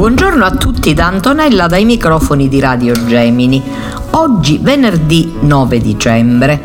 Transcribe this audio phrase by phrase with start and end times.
[0.00, 3.62] Buongiorno a tutti da Antonella dai microfoni di Radio Gemini.
[4.12, 6.58] Oggi venerdì 9 dicembre.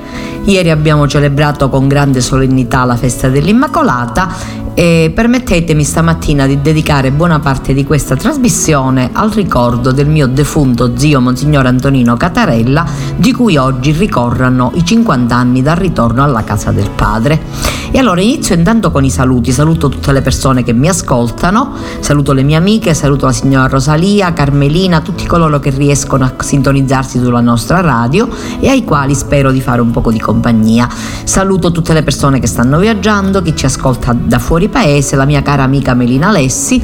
[0.46, 7.40] Ieri abbiamo celebrato con grande solennità la festa dell'Immacolata e permettetemi stamattina di dedicare buona
[7.40, 13.56] parte di questa trasmissione al ricordo del mio defunto zio Monsignor Antonino Catarella, di cui
[13.56, 17.76] oggi ricorrono i 50 anni dal ritorno alla casa del padre.
[17.96, 22.34] E allora inizio intanto con i saluti, saluto tutte le persone che mi ascoltano, saluto
[22.34, 27.40] le mie amiche, saluto la signora Rosalia, Carmelina, tutti coloro che riescono a sintonizzarsi sulla
[27.40, 28.28] nostra radio
[28.59, 30.90] e ai quali spero di fare un poco di compagnia.
[31.23, 35.42] Saluto tutte le persone che stanno viaggiando, chi ci ascolta da fuori paese, la mia
[35.42, 36.82] cara amica Melina Lessi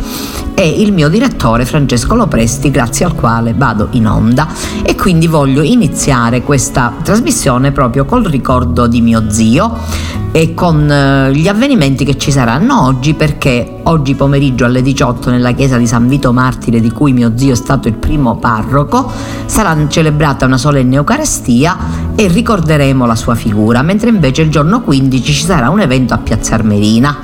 [0.54, 4.48] e il mio direttore Francesco Lopresti, grazie al quale vado in onda.
[4.84, 11.34] E quindi voglio iniziare questa trasmissione proprio col ricordo di mio zio e con eh,
[11.34, 16.08] gli avvenimenti che ci saranno oggi perché oggi pomeriggio alle 18 nella chiesa di San
[16.08, 19.12] Vito Martire di cui mio zio è stato il primo parroco
[19.46, 21.78] sarà celebrata una solenne Eucaristia
[22.16, 26.18] e ricorderemo la sua figura mentre invece il giorno 15 ci sarà un evento a
[26.18, 27.18] Piazza Armerina.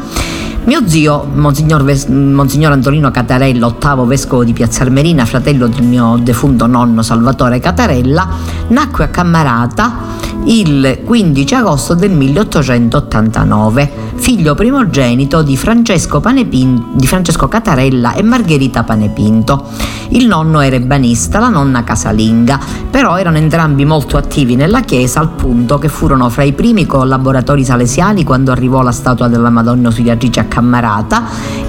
[0.67, 6.19] Mio zio, Monsignor, Ves- Monsignor, Antonino Catarella, ottavo vescovo di Piazza Armerina, fratello del mio
[6.21, 8.27] defunto nonno Salvatore Catarella,
[8.67, 17.47] nacque a Cammarata il 15 agosto del 1889, figlio primogenito di Francesco, Panepin- di Francesco
[17.47, 19.67] Catarella e Margherita Panepinto.
[20.09, 25.29] Il nonno era ebanista, la nonna casalinga, però erano entrambi molto attivi nella chiesa al
[25.29, 30.39] punto che furono fra i primi collaboratori salesiani quando arrivò la statua della Madonna Ausiliatrice
[30.39, 30.56] a Cammarata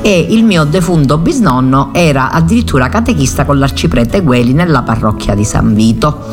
[0.03, 5.75] e il mio defunto bisnonno era addirittura catechista con l'arciprete Gueli nella parrocchia di San
[5.75, 6.27] Vito.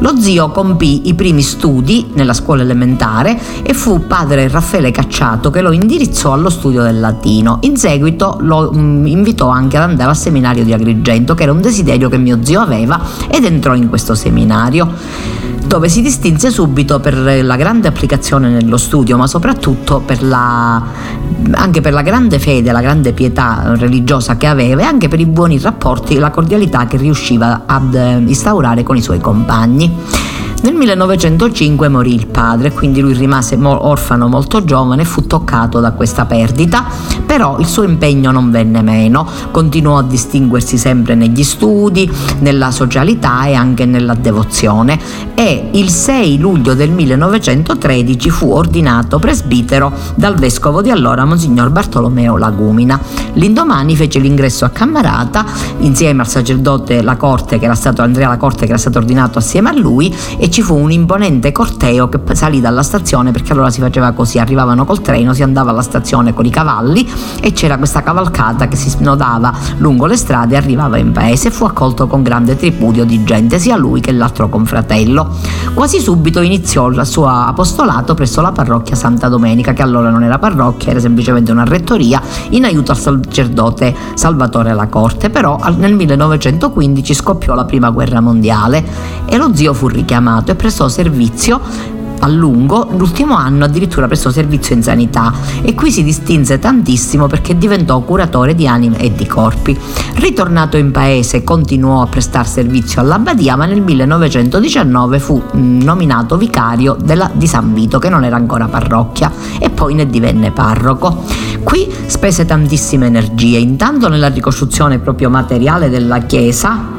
[0.00, 5.60] Lo zio compì i primi studi nella scuola elementare e fu padre Raffaele Cacciato che
[5.60, 7.58] lo indirizzò allo studio del latino.
[7.62, 11.60] In seguito lo mm, invitò anche ad andare al seminario di Agrigento, che era un
[11.60, 12.98] desiderio che mio zio aveva,
[13.30, 15.38] ed entrò in questo seminario
[15.70, 20.82] dove si distinse subito per la grande applicazione nello studio, ma soprattutto per la,
[21.52, 25.26] anche per la grande fede, la grande pietà religiosa che aveva e anche per i
[25.26, 30.29] buoni rapporti e la cordialità che riusciva ad instaurare con i suoi compagni.
[30.62, 35.92] Nel 1905 morì il padre, quindi lui rimase orfano molto giovane e fu toccato da
[35.92, 36.84] questa perdita,
[37.24, 42.10] però il suo impegno non venne meno, continuò a distinguersi sempre negli studi,
[42.40, 44.98] nella socialità e anche nella devozione
[45.40, 52.36] e il 6 luglio del 1913 fu ordinato presbitero dal vescovo di allora Monsignor Bartolomeo
[52.36, 53.00] Lagumina.
[53.34, 55.46] L'indomani fece l'ingresso a Cammarata
[55.78, 59.38] insieme al sacerdote La Corte, che era stato Andrea La Corte, che era stato ordinato
[59.38, 63.70] assieme a lui e ci fu un imponente corteo che salì dalla stazione perché allora
[63.70, 67.08] si faceva così, arrivavano col treno, si andava alla stazione con i cavalli
[67.40, 71.50] e c'era questa cavalcata che si snodava lungo le strade e arrivava in paese e
[71.50, 75.36] fu accolto con grande tripudio di gente, sia lui che l'altro confratello.
[75.72, 80.38] Quasi subito iniziò il suo apostolato presso la parrocchia Santa Domenica, che allora non era
[80.38, 82.20] parrocchia, era semplicemente una rettoria,
[82.50, 88.84] in aiuto al sacerdote Salvatore alla corte, però nel 1915 scoppiò la prima guerra mondiale
[89.26, 91.60] e lo zio fu richiamato e prestò servizio
[92.20, 95.32] a lungo, l'ultimo anno addirittura prestò servizio in sanità
[95.62, 99.78] e qui si distinse tantissimo perché diventò curatore di anime e di corpi.
[100.16, 106.96] Ritornato in paese continuò a prestare servizio all'abbadia ma nel 1919 fu mm, nominato vicario
[107.02, 111.24] della, di San Vito che non era ancora parrocchia e poi ne divenne parroco.
[111.62, 116.98] Qui spese tantissime energie, intanto nella ricostruzione proprio materiale della chiesa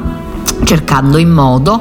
[0.64, 1.80] cercando in modo,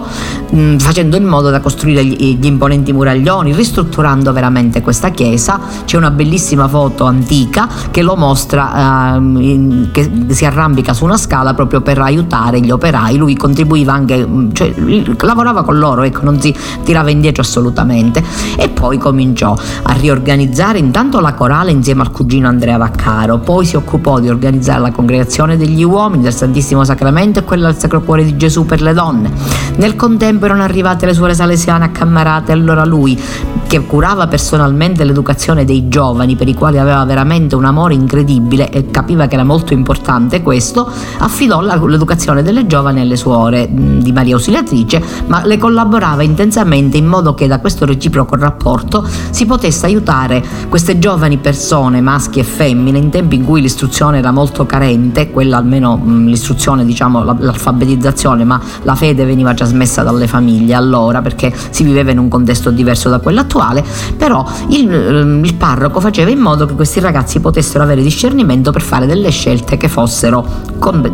[0.50, 5.60] mh, facendo in modo da costruire gli, gli, imponenti muraglioni, ristrutturando veramente questa chiesa.
[5.86, 11.18] C'è una bellissima foto antica che lo mostra, uh, in, che si arrampica su una
[11.18, 13.18] scala proprio per aiutare gli operai.
[13.18, 14.74] Lui contribuiva anche, cioè,
[15.20, 18.24] lavorava con loro, ecco, non si tirava indietro assolutamente.
[18.58, 23.76] E poi cominciò a riorganizzare intanto la corale insieme al cugino Andrea Vaccaro, poi si
[23.76, 28.24] occupò di organizzare la congregazione degli uomini del Santissimo Sacramento e quella del Sacro Cuore
[28.24, 29.30] di Gesù per le donne.
[29.76, 33.20] Nel contempo erano arrivate le suore salesiane accammarate, allora lui,
[33.68, 38.90] che curava personalmente l'educazione dei giovani, per i quali aveva veramente un amore incredibile e
[38.90, 40.90] capiva che era molto importante questo,
[41.20, 47.34] affidò l'educazione delle giovani alle suore di Maria Ausiliatrice, ma le collaborava intensamente in modo
[47.34, 53.10] che da questo reciproco rapporto si potesse aiutare queste giovani persone, maschi e femmine, in
[53.10, 59.24] tempi in cui l'istruzione era molto carente, quella almeno l'istruzione, diciamo, l'alfabetizzazione, ma la fede
[59.24, 63.82] veniva trasmessa dalle famiglie allora perché si viveva in un contesto diverso da quello attuale,
[64.18, 68.82] però il, ehm, il parroco faceva in modo che questi ragazzi potessero avere discernimento per
[68.82, 70.46] fare delle scelte che fossero,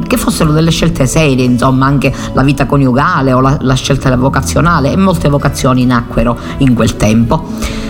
[0.08, 4.92] che fossero delle scelte serie, insomma anche la vita coniugale o la, la scelta vocazionale
[4.92, 7.86] e molte vocazioni nacquero in quel tempo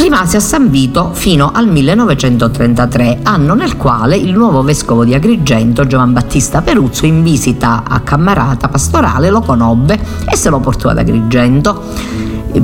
[0.00, 5.86] rimase a San Vito fino al 1933, anno nel quale il nuovo vescovo di Agrigento,
[5.86, 10.98] Giovan Battista Peruzzo, in visita a Cammarata Pastorale lo conobbe e se lo portò ad
[10.98, 11.82] Agrigento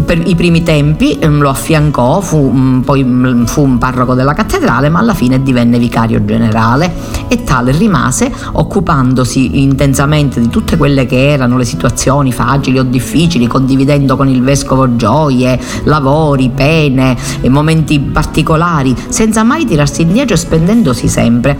[0.04, 4.88] per i primi tempi ehm, lo affiancò, fu, poi mm, fu un parroco della cattedrale,
[4.88, 6.92] ma alla fine divenne vicario generale
[7.28, 13.46] e tale rimase occupandosi intensamente di tutte quelle che erano le situazioni facili o difficili,
[13.46, 17.16] condividendo con il vescovo gioie, lavori, pene
[17.56, 21.58] momenti particolari, senza mai tirarsi indietro e spendendosi sempre.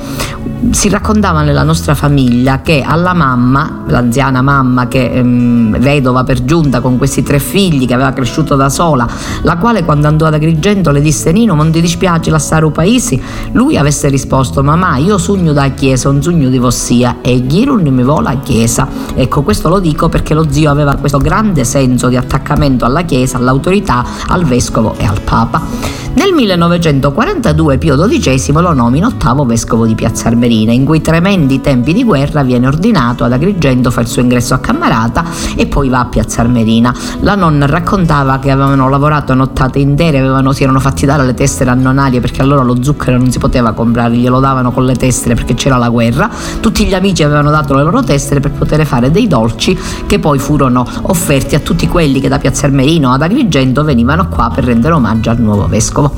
[0.71, 6.81] Si raccontava nella nostra famiglia che alla mamma, l'anziana mamma che ehm, vedova per giunta
[6.81, 9.07] con questi tre figli che aveva cresciuto da sola,
[9.43, 13.21] la quale quando andò ad Agrigento le disse Nino non ti dispiace lasciare un paese?
[13.53, 18.03] Lui avesse risposto mamma io sogno da chiesa, un sogno di vossia e Ghirun mi
[18.03, 18.89] vola a chiesa.
[19.15, 23.37] Ecco questo lo dico perché lo zio aveva questo grande senso di attaccamento alla chiesa,
[23.37, 26.07] all'autorità, al vescovo e al papa.
[26.17, 30.73] Nel 1942 Pio XII lo nomina ottavo vescovo di Piazza Armerina.
[30.73, 34.59] In quei tremendi tempi di guerra viene ordinato ad Agrigento, fa il suo ingresso a
[34.59, 35.25] Cammarata
[35.55, 36.95] e poi va a Piazza Armerina.
[37.21, 37.67] La nonna
[38.07, 42.41] raccontava che avevano lavorato nottate intere, avevano, si erano fatti dare le tessere annonarie perché
[42.41, 45.89] allora lo zucchero non si poteva comprare, glielo davano con le tessere perché c'era la
[45.89, 46.31] guerra.
[46.61, 49.77] Tutti gli amici avevano dato le loro tessere per poter fare dei dolci
[50.07, 54.51] che poi furono offerti a tutti quelli che da Piazza Armerino ad Agrigento venivano qua
[54.55, 56.13] per rendere omaggio al nuovo vescovo.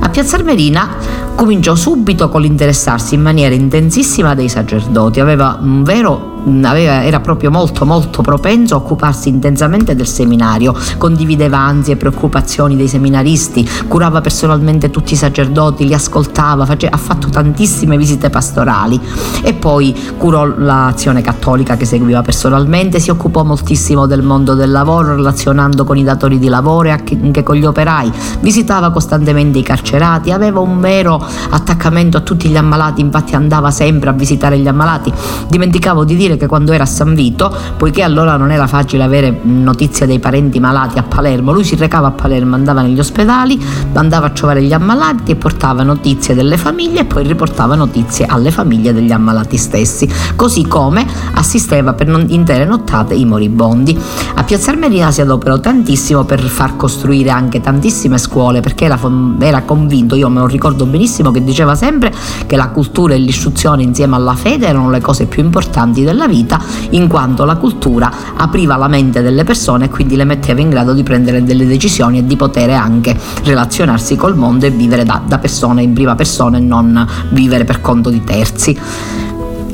[0.00, 0.88] A Piazza Armerina
[1.34, 6.32] cominciò subito con l'interessarsi in maniera intensissima dei sacerdoti, aveva un vero
[6.62, 10.74] aveva, era proprio molto molto propenso a occuparsi intensamente del seminario,
[11.22, 16.96] condivideva ansie e preoccupazioni dei seminaristi, curava personalmente tutti i sacerdoti, li ascoltava, face, ha
[16.96, 19.00] fatto tantissime visite pastorali
[19.42, 25.14] e poi curò l'azione cattolica che seguiva personalmente, si occupò moltissimo del mondo del lavoro
[25.14, 28.10] relazionando con i datori di lavoro e anche con gli operai,
[28.40, 34.10] visitava costantemente i carcerati, aveva un vero attaccamento a tutti gli ammalati, infatti andava sempre
[34.10, 35.12] a visitare gli ammalati.
[35.48, 39.38] Dimenticavo di dire che quando era a San Vito, poiché allora non era facile avere
[39.42, 44.26] notizie dei parenti malati a Palermo, lui si recava a Palermo, andava negli ospedali, andava
[44.26, 48.94] a trovare gli ammalati e portava notizie delle famiglie e poi riportava notizie alle famiglie
[48.94, 53.98] degli ammalati stessi, così come assisteva per intere nottate i moribondi.
[54.36, 58.98] A Piazza Armerina si adoperò tantissimo per far costruire anche tantissime scuole perché era,
[59.38, 62.10] era convinto, io me lo ricordo benissimo, che diceva sempre
[62.46, 66.58] che la cultura e l'istruzione insieme alla fede erano le cose più importanti della vita,
[66.90, 70.94] in quanto la cultura apriva la mente delle persone e quindi le metteva in grado
[70.94, 75.38] di prendere delle decisioni e di poter anche relazionarsi col mondo e vivere da, da
[75.38, 78.78] persone in prima persona e non vivere per conto di terzi.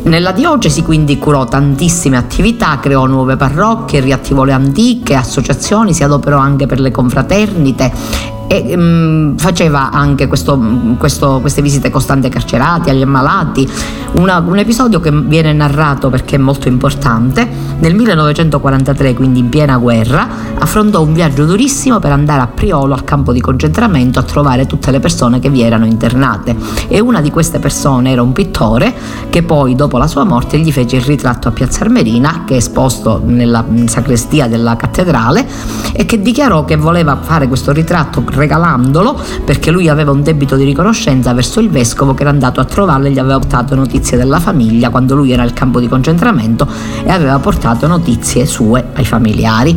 [0.05, 6.39] Nella diocesi quindi curò tantissime attività, creò nuove parrocchie, riattivò le antiche associazioni, si adoperò
[6.39, 10.59] anche per le confraternite e um, faceva anche questo,
[10.97, 13.69] questo, queste visite costanti ai carcerati, agli ammalati.
[14.13, 17.47] Una, un episodio che viene narrato perché è molto importante.
[17.79, 20.27] Nel 1943, quindi in piena guerra,
[20.59, 24.91] affrontò un viaggio durissimo per andare a Priolo al campo di concentramento a trovare tutte
[24.91, 26.57] le persone che vi erano internate.
[26.89, 28.95] E una di queste persone era un pittore
[29.29, 32.57] che poi, dopo la sua morte, gli fece il ritratto a Piazza Armerina, che è
[32.57, 35.47] esposto nella sacrestia della cattedrale,
[35.93, 40.65] e che dichiarò che voleva fare questo ritratto regalandolo perché lui aveva un debito di
[40.65, 44.41] riconoscenza verso il vescovo che era andato a trovarlo e gli aveva portato notizie della
[44.41, 46.67] famiglia quando lui era al campo di concentramento
[47.05, 49.77] e aveva portato notizie sue ai familiari.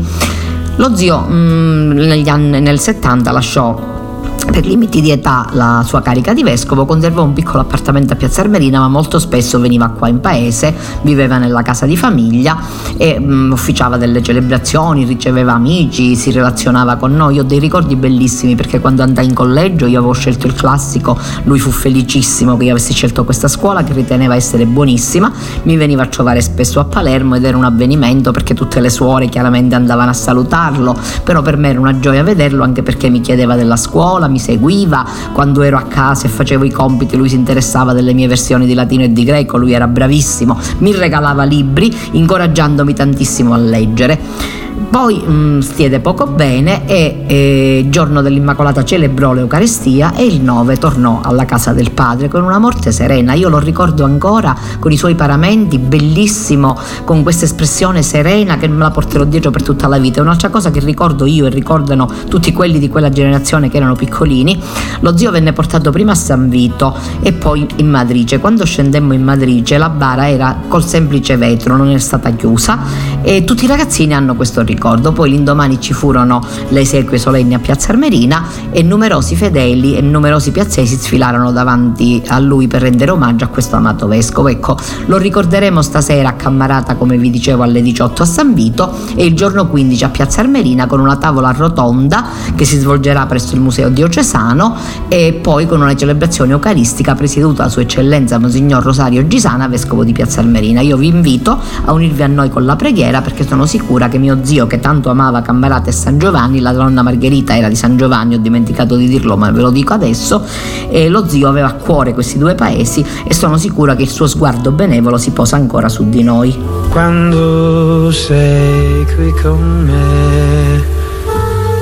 [0.75, 3.99] Lo zio mh, mm, negli anni, nel 70 lasciò
[4.45, 8.41] per limiti di età la sua carica di vescovo, conservò un piccolo appartamento a Piazza
[8.41, 12.57] Armerina, ma molto spesso veniva qua in paese, viveva nella casa di famiglia
[12.97, 17.39] e mh, mm, ufficiava delle celebrazioni, riceveva amici, si relazionava con noi.
[17.39, 21.59] Ho dei ricordi bellissimi perché quando andai in collegio io avevo scelto il classico, lui
[21.59, 25.31] fu felicissimo che io avessi scelto questa scuola che riteneva essere buonissima,
[25.63, 29.27] mi veniva a trovare spesso a Palermo ed era un avvenimento perché tutte le suore
[29.27, 33.55] chiaramente andavano a salutarlo, però per me era una gioia vederlo anche perché mi chiedeva
[33.55, 37.93] della scuola, mi seguiva, quando ero a casa e facevo i compiti lui si interessava
[37.93, 42.93] delle mie versioni di latino e di greco, lui era bravissimo, mi regalava libri incoraggiandomi
[42.93, 44.59] tantissimo a leggere.
[44.91, 50.75] Poi mh, mm, stiede poco bene e eh, giorno dell'Immacolata celebrò l'Eucarestia e il 9
[50.75, 53.31] tornò alla casa del padre con una morte serena.
[53.31, 58.79] Io lo ricordo ancora con i suoi paramenti, bellissimo, con questa espressione serena che me
[58.79, 60.19] la porterò dietro per tutta la vita.
[60.19, 63.95] È un'altra cosa che ricordo io e ricordano tutti quelli di quella generazione che erano
[63.95, 64.61] piccolini.
[64.99, 68.39] Lo zio venne portato prima a San Vito e poi in Madrice.
[68.39, 72.77] Quando scendemmo in Madrice la bara era col semplice vetro, non è stata chiusa
[73.21, 75.11] e tutti i ragazzini hanno questo ricordo ricordo.
[75.11, 80.49] Poi l'indomani ci furono le esequie solenni a Piazza Armerina e numerosi fedeli e numerosi
[80.49, 84.47] piazzesi sfilarono davanti a lui per rendere omaggio a questo amato vescovo.
[84.47, 89.23] Ecco, lo ricorderemo stasera a Cammarata, come vi dicevo, alle 18 a San Vito e
[89.23, 93.61] il giorno 15 a Piazza Armerina con una tavola rotonda che si svolgerà presso il
[93.61, 94.75] Museo Diocesano
[95.09, 100.11] e poi con una celebrazione eucaristica presieduta da Sua Eccellenza Monsignor Rosario Gisana, vescovo di
[100.11, 100.81] Piazza Armerina.
[100.81, 104.39] Io vi invito a unirvi a noi con la preghiera perché sono sicura che mio
[104.41, 108.35] zio che tanto amava Cammarata e San Giovanni, la donna Margherita era di San Giovanni,
[108.35, 110.45] ho dimenticato di dirlo ma ve lo dico adesso,
[110.89, 114.27] e lo zio aveva a cuore questi due paesi e sono sicura che il suo
[114.27, 116.57] sguardo benevolo si posa ancora su di noi.
[116.87, 120.85] Quando sei qui con me,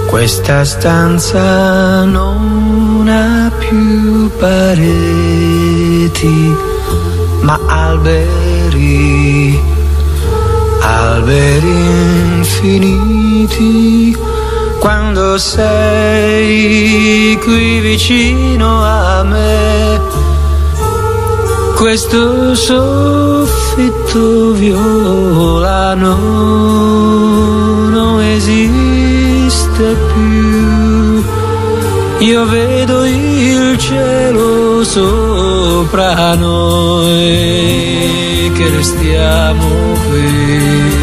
[0.07, 6.55] questa stanza non ha più pareti,
[7.41, 9.77] ma alberi
[10.79, 11.85] alberi
[12.37, 14.17] infiniti
[14.79, 20.01] quando sei qui vicino a me.
[21.75, 26.15] Questo soffitto violano
[27.89, 30.98] non esiste più.
[32.19, 39.67] Io vedo il cielo sopra noi che restiamo
[40.09, 40.97] qui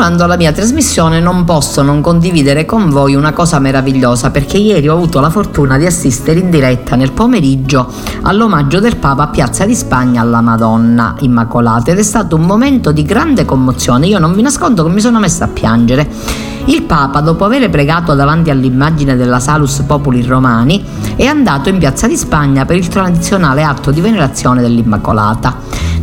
[0.06, 4.88] Continuando la mia trasmissione non posso non condividere con voi una cosa meravigliosa perché ieri
[4.88, 9.66] ho avuto la fortuna di assistere in diretta nel pomeriggio all'omaggio del Papa a Piazza
[9.66, 14.06] di Spagna alla Madonna Immacolata ed è stato un momento di grande commozione.
[14.06, 16.08] Io non vi nascondo che mi sono messa a piangere.
[16.66, 20.86] Il Papa, dopo aver pregato davanti all'immagine della Salus Populi Romani,
[21.16, 25.58] è andato in Piazza di Spagna per il tradizionale atto di venerazione dell'Immacolata.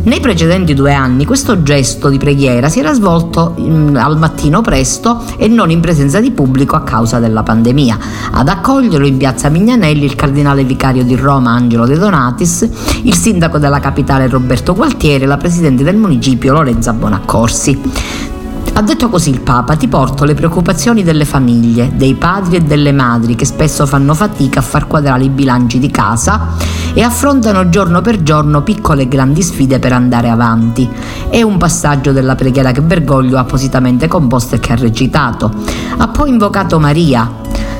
[0.05, 5.23] Nei precedenti due anni questo gesto di preghiera si era svolto in, al mattino presto
[5.37, 7.97] e non in presenza di pubblico a causa della pandemia.
[8.31, 12.67] Ad accoglierlo in piazza Mignanelli il cardinale vicario di Roma Angelo De Donatis,
[13.03, 18.31] il sindaco della capitale Roberto Gualtieri e la presidente del municipio Lorenza Bonaccorsi.
[18.75, 22.91] Ha detto così il Papa, ti porto le preoccupazioni delle famiglie, dei padri e delle
[22.91, 26.55] madri che spesso fanno fatica a far quadrare i bilanci di casa
[26.95, 30.89] e affrontano giorno per giorno piccole e grandi sfide per andare avanti.
[31.29, 35.51] È un passaggio della preghiera che Bergoglio ha appositamente composto e che ha recitato.
[35.97, 37.29] Ha poi invocato Maria,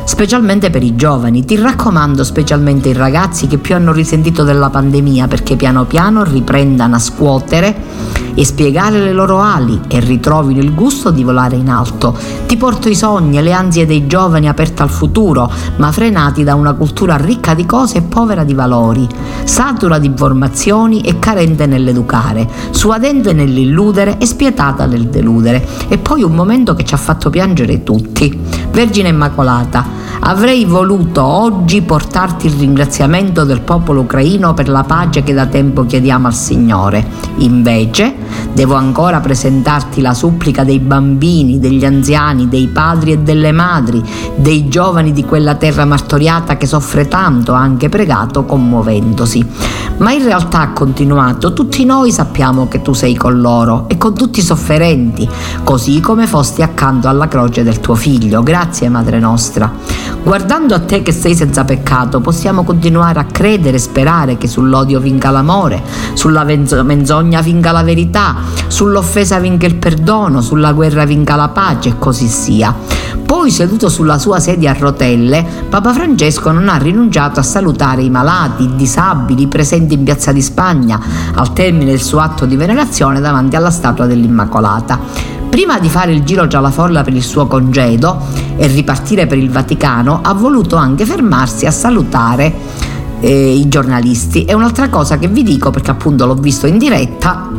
[0.06, 1.46] specialmente per i giovani.
[1.46, 6.96] Ti raccomando specialmente i ragazzi che più hanno risentito della pandemia perché piano piano riprendano
[6.96, 12.18] a scuotere e spiegare le loro ali e ritrovino il gusto di volare in alto.
[12.48, 16.56] Ti porto i sogni e le ansie dei giovani aperti al futuro, ma frenati da
[16.56, 19.08] una cultura ricca di cose e povera di valori,
[19.44, 25.66] satura di informazioni e carente nell'educare, suadente nell'illudere e spietata nel deludere.
[25.88, 28.62] E poi un momento che ci ha fatto piangere tutti.
[28.74, 35.34] Vergine Immacolata, Avrei voluto oggi portarti il ringraziamento del popolo ucraino per la pace che
[35.34, 37.06] da tempo chiediamo al Signore.
[37.39, 38.15] Invece,
[38.54, 44.04] devo ancora presentarti la supplica dei bambini, degli anziani, dei padri e delle madri,
[44.36, 49.46] dei giovani di quella terra martoriata che soffre tanto, anche pregato commuovendosi.
[49.98, 54.14] Ma in realtà ha continuato, tutti noi sappiamo che tu sei con loro e con
[54.14, 55.28] tutti i sofferenti,
[55.64, 58.42] così come fosti accanto alla croce del tuo figlio.
[58.44, 59.72] Grazie, Madre nostra.
[60.24, 65.00] Guardando a te che sei senza peccato, possiamo continuare a credere e sperare che sull'odio
[65.00, 65.84] vinca l'amore,
[66.14, 68.36] sulla menzogna vinca la verità,
[68.68, 72.76] sull'offesa vinca il perdono, sulla guerra vinca la pace e così sia.
[73.26, 78.10] Poi, seduto sulla sua sedia a rotelle, Papa Francesco non ha rinunciato a salutare i
[78.10, 81.00] malati, i disabili presenti in Piazza di Spagna
[81.34, 85.00] al termine del suo atto di venerazione davanti alla statua dell'Immacolata.
[85.50, 88.20] Prima di fare il giro già alla folla per il suo congedo
[88.56, 92.54] e ripartire per il Vaticano, ha voluto anche fermarsi a salutare
[93.20, 94.46] eh, i giornalisti.
[94.46, 97.50] E un'altra cosa che vi dico, perché appunto l'ho visto in diretta,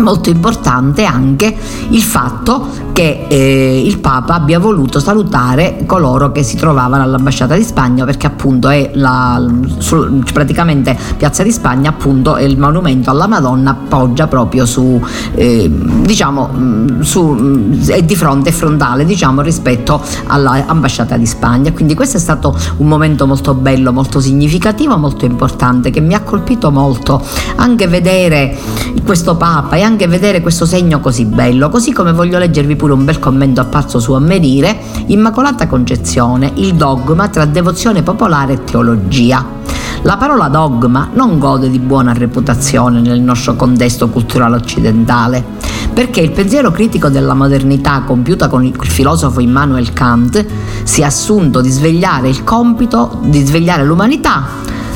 [0.00, 1.56] molto importante anche
[1.90, 7.62] il fatto che eh, il Papa abbia voluto salutare coloro che si trovavano all'ambasciata di
[7.62, 9.42] Spagna perché appunto è la,
[9.78, 15.02] su, praticamente Piazza di Spagna appunto è il monumento alla Madonna appoggia proprio su
[15.34, 21.72] eh, diciamo mm, su, mm, è di fronte frontale diciamo rispetto all'ambasciata di Spagna.
[21.72, 26.20] Quindi questo è stato un momento molto bello molto significativo molto importante che mi ha
[26.20, 27.22] colpito molto
[27.56, 28.58] anche vedere
[29.06, 31.70] questo Papa e anche vedere questo segno così bello.
[31.70, 37.28] Così come voglio leggervi pure un bel commento apparso su Ammerire, Immacolata Concezione, il dogma
[37.28, 39.58] tra devozione popolare e teologia.
[40.02, 45.44] La parola dogma non gode di buona reputazione nel nostro contesto culturale occidentale,
[45.92, 50.44] perché il pensiero critico della modernità compiuta con il filosofo Immanuel Kant
[50.84, 54.46] si è assunto di svegliare il compito di svegliare l'umanità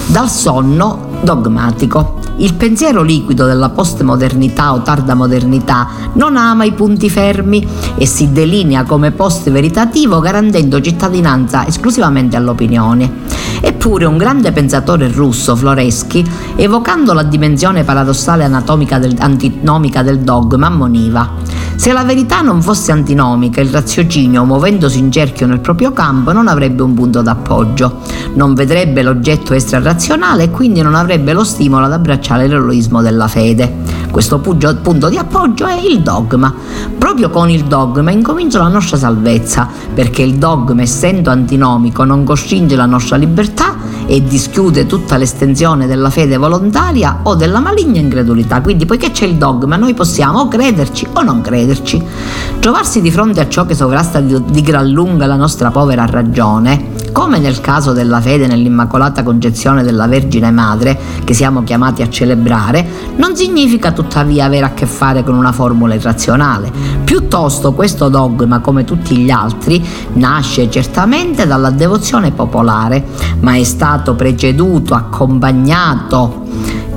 [0.07, 2.24] dal sonno dogmatico.
[2.37, 7.67] Il pensiero liquido della postmodernità o tarda modernità non ama i punti fermi
[7.97, 13.44] e si delinea come post veritativo garantendo cittadinanza esclusivamente all'opinione.
[13.61, 16.25] Eppure un grande pensatore russo, Floreschi,
[16.57, 22.93] evocando la dimensione paradossale anatomica del, antinomica del dogma, ammoniva se la verità non fosse
[22.93, 28.01] antinomica, il raziocinio, muovendosi in cerchio nel proprio campo, non avrebbe un punto d'appoggio,
[28.35, 34.04] non vedrebbe l'oggetto extra-razionale e quindi non avrebbe lo stimolo ad abbracciare l'eroismo della fede.
[34.15, 36.55] Questo punto di appoggio è il dogma.
[36.97, 42.77] Proprio con il dogma incomincia la nostra salvezza, perché il dogma, essendo antinomico, non costringe
[42.77, 43.75] la nostra libertà
[44.07, 48.61] e dischiude tutta l'estensione della fede volontaria o della maligna incredulità.
[48.61, 52.01] Quindi, poiché c'è il dogma, noi possiamo o crederci o non crederci.
[52.61, 56.93] Trovarsi di fronte a ciò che sovrasta di, di gran lunga la nostra povera ragione,
[57.15, 62.85] come nel caso della fede nell'Immacolata Concezione della Vergine Madre, che siamo chiamati a celebrare,
[63.19, 66.73] non significa tuttavia avere a che fare con una formula irrazionale.
[67.05, 69.81] Piuttosto questo dogma, come tutti gli altri,
[70.15, 73.07] nasce certamente dalla devozione popolare,
[73.39, 76.44] ma è stato preceduto, accompagnato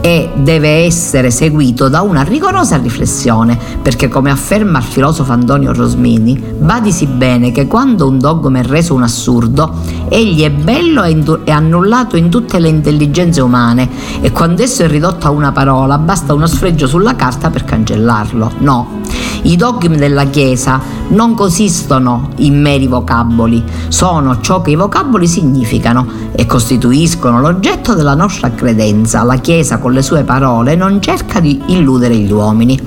[0.07, 6.41] e deve essere seguito da una rigorosa riflessione, perché come afferma il filosofo Antonio Rosmini,
[6.57, 9.69] badisi bene che quando un dogma è reso un assurdo,
[10.07, 13.89] egli è bello e annullato in tutte le intelligenze umane
[14.21, 18.51] e quando esso è ridotto a una parola basta uno sfregio sulla carta per cancellarlo.
[18.59, 19.01] No,
[19.43, 26.05] i dogmi della Chiesa non consistono in meri vocaboli, sono ciò che i vocaboli significano
[26.33, 29.23] e costituiscono l'oggetto della nostra credenza.
[29.23, 32.79] La Chiesa con le sue parole non cerca di illudere gli uomini.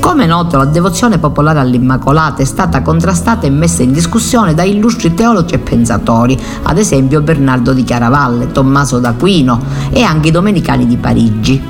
[0.00, 5.14] Come noto, la devozione popolare all'Immacolata è stata contrastata e messa in discussione da illustri
[5.14, 10.96] teologi e pensatori, ad esempio Bernardo di Chiaravalle, Tommaso d'Aquino e anche i domenicani di
[10.96, 11.62] Parigi.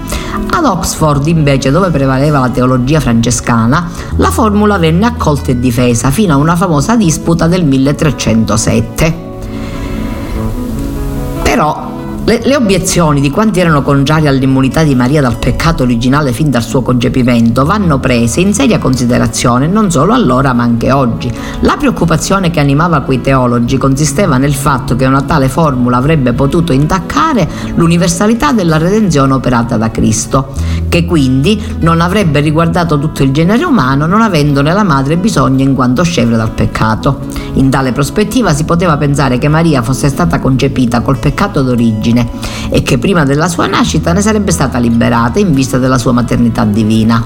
[0.50, 6.34] Ad Oxford, invece, dove prevaleva la teologia francescana, la formula venne accolta e difesa fino
[6.34, 9.24] a una famosa disputa del 1307.
[11.42, 11.95] Però
[12.26, 16.64] le, le, obiezioni di quanti erano contrari all'immunità di Maria dal peccato originale fin dal
[16.64, 21.32] suo concepimento vanno prese in seria considerazione non solo allora ma anche oggi.
[21.60, 26.72] La preoccupazione che animava quei teologi consisteva nel fatto che una tale formula avrebbe potuto
[26.72, 30.52] intaccare l'universalità della redenzione operata da Cristo,
[30.88, 35.76] che quindi non avrebbe riguardato tutto il genere umano non avendone la madre bisogno in
[35.76, 37.20] quanto scevre dal peccato.
[37.52, 42.28] In tale prospettiva si poteva pensare che Maria fosse stata concepita col peccato d'origine origine
[42.70, 46.64] e che prima della sua nascita ne sarebbe stata liberata in vista della sua maternità
[46.64, 47.22] divina.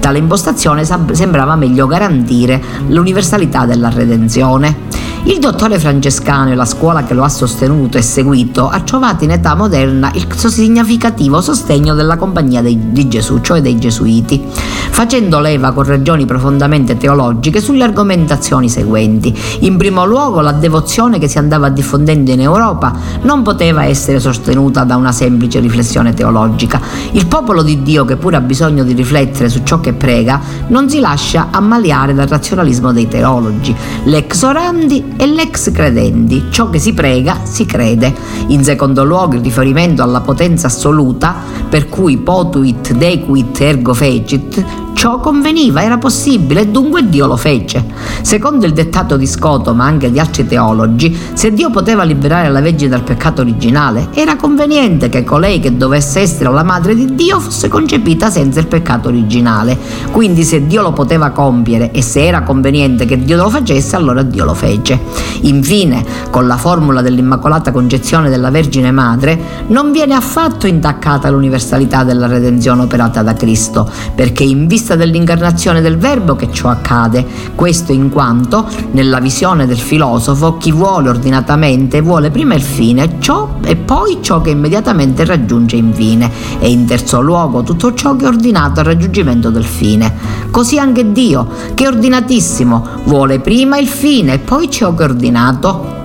[0.00, 4.90] Tale impostazione sembrava meglio garantire l'universalità della redenzione.
[5.24, 9.30] Il dottore francescano e la scuola che lo ha sostenuto e seguito ha trovato in
[9.30, 14.42] età moderna il significativo sostegno della compagnia di Gesù, cioè dei Gesuiti,
[14.90, 19.32] facendo leva con ragioni profondamente teologiche sulle argomentazioni seguenti.
[19.60, 24.82] In primo luogo, la devozione che si andava diffondendo in Europa non poteva essere sostenuta
[24.82, 26.80] da una semplice riflessione teologica.
[27.12, 30.90] Il popolo di Dio, che pure ha bisogno di riflettere su ciò che prega, non
[30.90, 33.74] si lascia ammaliare dal razionalismo dei teologi.
[34.04, 38.14] L'ex orandi e l'ex credenti, ciò che si prega si crede.
[38.48, 41.34] In secondo luogo il riferimento alla potenza assoluta,
[41.68, 44.64] per cui potuit dequit ergo fecit,
[45.02, 47.84] Ciò conveniva, era possibile e dunque Dio lo fece.
[48.20, 52.60] Secondo il dettato di Scoto, ma anche di altri teologi, se Dio poteva liberare la
[52.60, 57.40] Vergine dal peccato originale, era conveniente che colei che dovesse essere la madre di Dio
[57.40, 59.76] fosse concepita senza il peccato originale.
[60.12, 64.22] Quindi se Dio lo poteva compiere e se era conveniente che Dio lo facesse, allora
[64.22, 65.00] Dio lo fece.
[65.40, 72.28] Infine, con la formula dell'Immacolata Concezione della Vergine Madre, non viene affatto intaccata l'universalità della
[72.28, 77.92] redenzione operata da Cristo, perché in vista vista dell'incarnazione del Verbo che ciò accade, questo
[77.92, 83.76] in quanto, nella visione del filosofo, chi vuole ordinatamente vuole prima il fine ciò e
[83.76, 88.28] poi ciò che immediatamente raggiunge in fine e in terzo luogo tutto ciò che è
[88.28, 90.12] ordinato al raggiungimento del fine.
[90.50, 95.08] Così anche Dio, che è ordinatissimo, vuole prima il fine e poi ciò che è
[95.08, 96.00] ordinato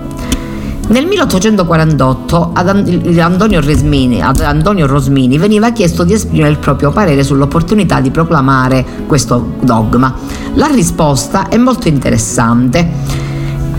[0.88, 2.68] nel 1848 ad
[3.18, 10.14] Antonio, Rosmini veniva chiesto di esprimere il proprio parere sull'opportunità di proclamare questo dogma.
[10.54, 13.26] La risposta è molto interessante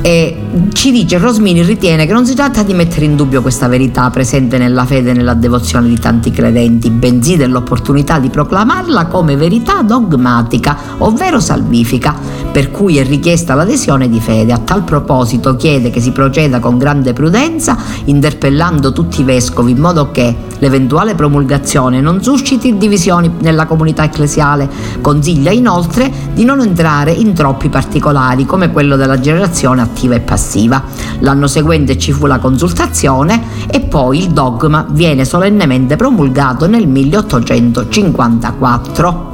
[0.01, 0.37] e
[0.73, 4.57] ci dice Rosmini ritiene che non si tratta di mettere in dubbio questa verità presente
[4.57, 10.77] nella fede e nella devozione di tanti credenti, bensì dell'opportunità di proclamarla come verità dogmatica,
[10.99, 12.15] ovvero salvifica,
[12.51, 14.53] per cui è richiesta l'adesione di fede.
[14.53, 19.79] A tal proposito chiede che si proceda con grande prudenza, interpellando tutti i vescovi in
[19.79, 24.69] modo che l'eventuale promulgazione non susciti divisioni nella comunità ecclesiale.
[25.01, 30.83] Consiglia inoltre di non entrare in troppi particolari come quello della generazione attiva e passiva.
[31.19, 39.27] L'anno seguente ci fu la consultazione e poi il dogma viene solennemente promulgato nel 1854.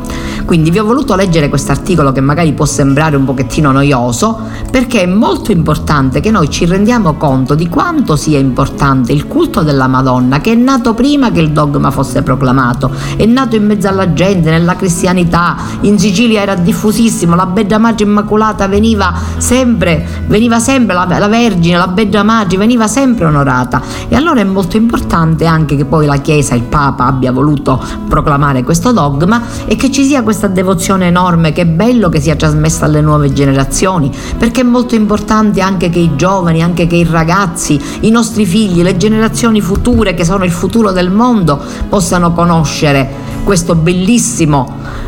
[0.45, 5.01] Quindi vi ho voluto leggere questo articolo che magari può sembrare un pochettino noioso perché
[5.01, 9.87] è molto importante che noi ci rendiamo conto di quanto sia importante il culto della
[9.87, 14.13] Madonna che è nato prima che il dogma fosse proclamato, è nato in mezzo alla
[14.13, 20.93] gente, nella cristianità, in Sicilia era diffusissimo, la Beggia Maggi Immacolata veniva sempre, veniva sempre
[20.93, 23.81] la, la Vergine, la Beggia Maggi veniva sempre onorata.
[24.07, 28.63] E allora è molto importante anche che poi la Chiesa, il Papa abbia voluto proclamare
[28.63, 32.35] questo dogma e che ci sia questa questa devozione enorme che è bello che sia
[32.35, 37.07] trasmessa alle nuove generazioni, perché è molto importante anche che i giovani, anche che i
[37.09, 43.09] ragazzi, i nostri figli, le generazioni future che sono il futuro del mondo possano conoscere
[43.45, 45.04] questo bellissimo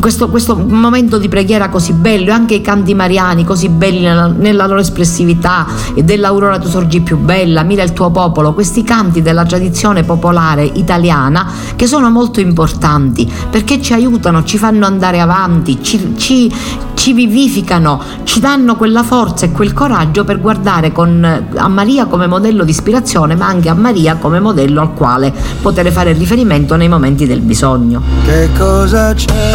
[0.00, 4.66] questo, questo, momento di preghiera così bello, anche i canti mariani così belli nella, nella
[4.66, 9.44] loro espressività, e dell'aurora tu sorgi più bella, mira il tuo popolo, questi canti della
[9.44, 16.14] tradizione popolare italiana che sono molto importanti perché ci aiutano, ci fanno andare avanti, ci,
[16.16, 16.52] ci,
[17.00, 22.26] ci vivificano, ci danno quella forza e quel coraggio per guardare con, a Maria come
[22.26, 25.32] modello di ispirazione, ma anche a Maria come modello al quale
[25.62, 28.02] poter fare riferimento nei momenti del bisogno.
[28.26, 29.54] Che cosa c'è?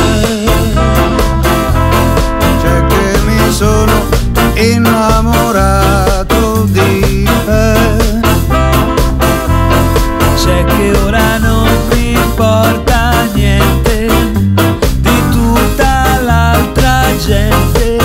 [2.63, 3.93] C'è che mi sono
[4.55, 7.75] innamorato di te.
[10.36, 12.94] C'è che ora non mi importa
[17.25, 17.97] gente,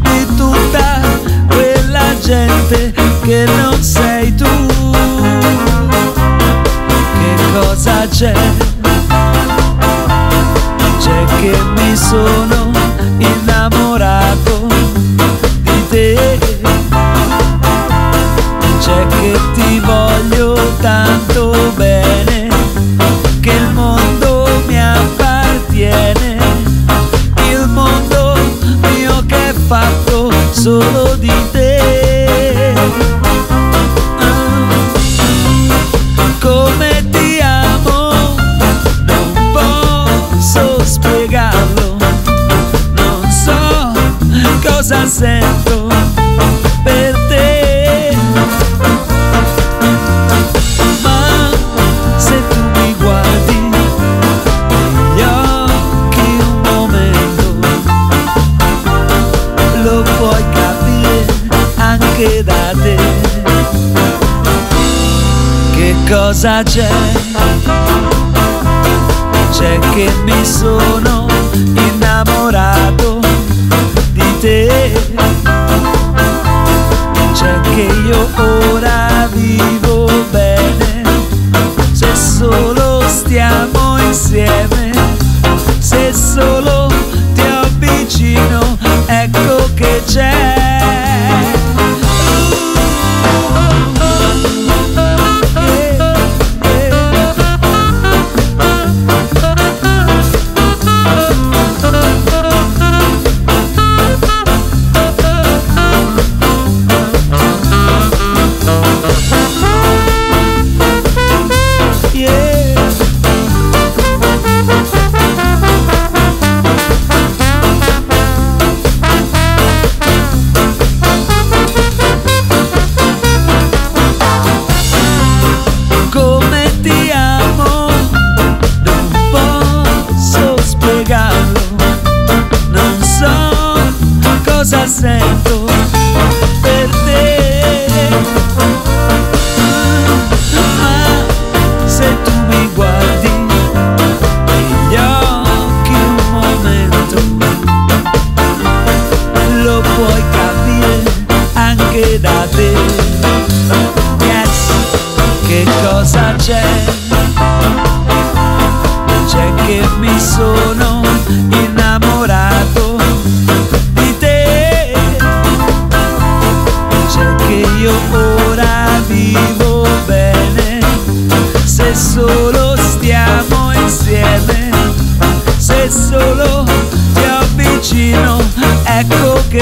[0.00, 1.00] di tutta
[1.48, 2.92] quella gente
[3.24, 4.11] che non sei
[66.42, 67.11] Che cosa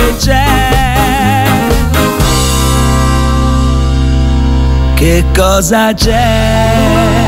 [0.01, 1.45] che c'è.
[4.95, 7.19] Che cosa c'è?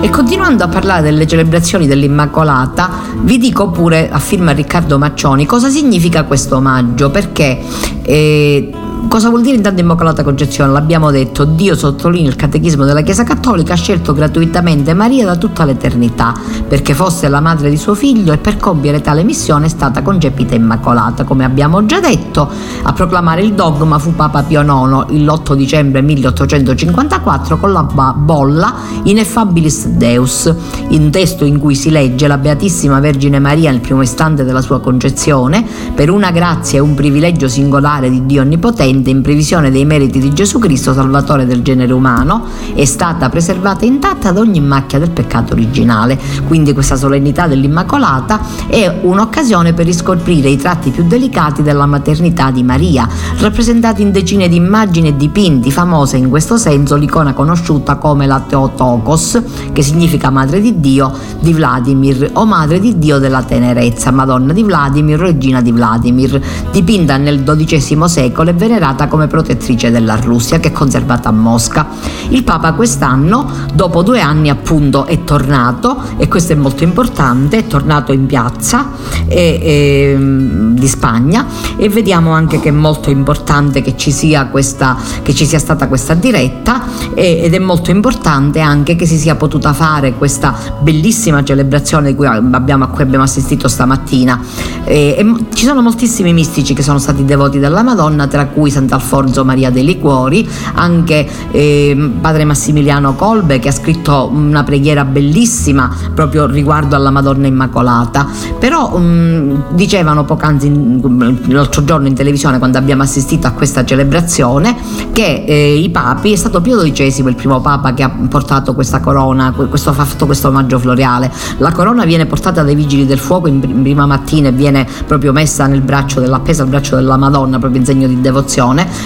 [0.00, 2.90] E continuando a parlare delle celebrazioni dell'Immacolata,
[3.22, 7.60] vi dico pure, a firma Riccardo Maccioni, cosa significa questo omaggio, perché
[8.02, 8.70] eh,
[9.08, 10.72] cosa vuol dire intanto Immacolata Concezione?
[10.72, 15.64] L'abbiamo detto, Dio sottolinea il catechismo della Chiesa Cattolica, ha scelto gratuitamente Maria da tutta
[15.64, 16.34] l'eternità,
[16.66, 20.54] perché fosse la madre di suo figlio e per compiere tale missione è stata concepita
[20.54, 22.48] Immacolata, come abbiamo già detto.
[22.82, 29.86] A proclamare il dogma fu Papa Pio IX l'8 dicembre 1854 con la bolla Ineffabilis
[29.88, 30.54] Deus,
[30.88, 34.80] un testo in cui si legge la Beatissima Vergine Maria nel primo istante della sua
[34.80, 39.84] concezione, per una grazia e un privilegio singolare di Dio Onnipotente, sapiente in previsione dei
[39.84, 45.00] meriti di Gesù Cristo, Salvatore del genere umano, è stata preservata intatta da ogni macchia
[45.00, 46.16] del peccato originale.
[46.46, 52.62] Quindi questa solennità dell'Immacolata è un'occasione per riscoprire i tratti più delicati della maternità di
[52.62, 53.08] Maria,
[53.40, 58.38] rappresentati in decine di immagini e dipinti, famosa in questo senso l'icona conosciuta come la
[58.46, 64.52] Theotokos, che significa Madre di Dio di Vladimir o Madre di Dio della tenerezza, Madonna
[64.52, 68.74] di Vladimir, Regina di Vladimir, dipinta nel XII secolo e venerata
[69.08, 71.86] come protettrice della Russia, che è conservata a Mosca.
[72.28, 77.66] Il Papa quest'anno, dopo due anni appunto, è tornato, e questo è molto importante, è
[77.66, 78.90] tornato in piazza
[79.28, 84.96] e, e, di Spagna e vediamo anche che è molto importante che ci sia, questa,
[85.22, 86.84] che ci sia stata questa diretta
[87.14, 92.26] e, ed è molto importante anche che si sia potuta fare questa bellissima celebrazione cui
[92.26, 94.40] abbiamo, a cui abbiamo assistito stamattina.
[94.84, 99.70] E, ci sono moltissimi mistici che sono stati devoti della Madonna, tra cui Sant'Alfonso Maria
[99.70, 106.96] dei Liquori, anche eh, padre Massimiliano Colbe che ha scritto una preghiera bellissima proprio riguardo
[106.96, 108.26] alla Madonna Immacolata.
[108.58, 111.00] Però um, dicevano poc'anzi
[111.48, 114.76] l'altro giorno in televisione quando abbiamo assistito a questa celebrazione
[115.12, 119.00] che eh, i papi è stato Pio XII il primo papa che ha portato questa
[119.00, 121.30] corona, questo, ha fatto questo omaggio floreale.
[121.58, 125.66] La corona viene portata dai vigili del fuoco in prima mattina e viene proprio messa
[125.66, 128.55] nel braccio della appesa al braccio della Madonna proprio in segno di devozione,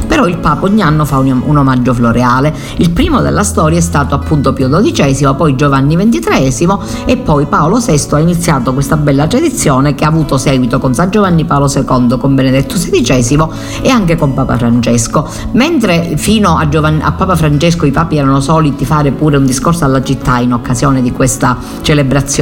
[0.07, 2.55] però il Papa ogni anno fa un, un omaggio floreale.
[2.77, 6.69] Il primo della storia è stato appunto Pio XII, poi Giovanni XXIII
[7.05, 11.11] e poi Paolo VI ha iniziato questa bella tradizione che ha avuto seguito con San
[11.11, 13.47] Giovanni Paolo II, con Benedetto XVI
[13.83, 15.29] e anche con Papa Francesco.
[15.53, 19.85] Mentre fino a, Giovanni, a Papa Francesco i papi erano soliti fare pure un discorso
[19.85, 21.13] alla città in occasione di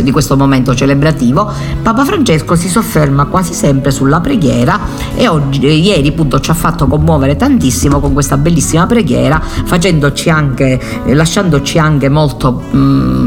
[0.03, 1.51] di questo momento celebrativo,
[1.83, 4.79] Papa Francesco si sofferma quasi sempre sulla preghiera
[5.15, 10.81] e oggi, ieri appunto ci ha fatto commuovere tantissimo con questa bellissima preghiera, facendoci anche,
[11.07, 13.18] lasciandoci anche molto, mm,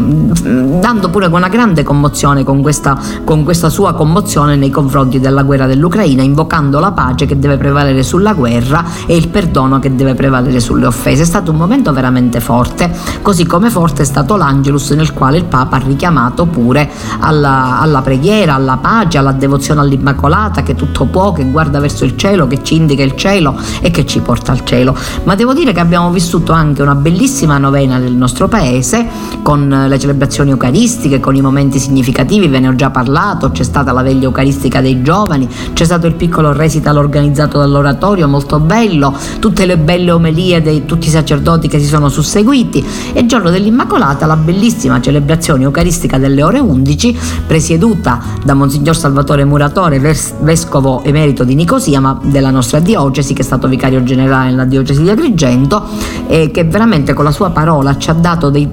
[0.52, 5.66] dando pure una grande commozione con questa, con questa sua commozione nei confronti della guerra
[5.66, 10.60] dell'Ucraina, invocando la pace che deve prevalere sulla guerra e il perdono che deve prevalere
[10.60, 11.24] sulle offese.
[11.24, 15.46] È stato un momento veramente forte, così come forte è stato l'Angelus nel quale il
[15.46, 21.32] Papa ha richiamato pure alla, alla preghiera, alla pace, alla devozione all'Immacolata, che tutto può,
[21.32, 24.64] che guarda verso il cielo, che ci indica il cielo e che ci porta al
[24.64, 24.96] cielo.
[25.24, 29.08] Ma devo dire che abbiamo vissuto anche una bellissima novena nel nostro paese,
[29.42, 29.98] con le
[30.42, 34.24] celebrazioni eucaristiche, con i momenti significativi, ve ne ho già parlato, c'è stata la veglia
[34.24, 40.12] eucaristica dei giovani, c'è stato il piccolo recital organizzato dall'oratorio, molto bello, tutte le belle
[40.12, 45.64] omelie di tutti i sacerdoti che si sono susseguiti e giorno dell'Immacolata la bellissima celebrazione
[45.64, 52.52] eucaristica delle ore 11 presieduta da Monsignor Salvatore Muratore, vescovo emerito di Nicosia, ma della
[52.52, 55.84] nostra diocesi, che è stato vicario generale nella diocesi di Agrigento
[56.28, 58.68] e che veramente con la sua parola ci ha dato, dei,